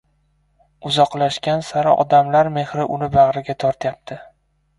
Uzoqlashgan 0.91 1.61
sari 1.67 1.93
odamlar 2.05 2.49
mehri 2.57 2.87
uni 2.97 3.11
bag‘riga 3.19 3.57
tortyapti. 3.67 4.21